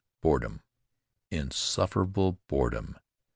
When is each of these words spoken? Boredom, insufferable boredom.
Boredom, 0.23 0.63
insufferable 1.29 2.39
boredom. 2.47 2.97